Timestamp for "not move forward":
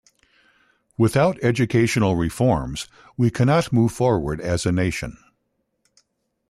3.45-4.41